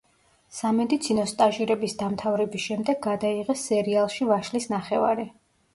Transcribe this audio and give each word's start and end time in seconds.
სამედიცინო 0.59 1.25
სტაჟირების 1.33 1.95
დამთავრების 2.01 2.67
შემდეგ 2.71 3.05
გადაიღეს 3.09 3.69
სერიალში 3.71 4.33
„ვაშლის 4.33 4.71
ნახევარი“. 4.77 5.33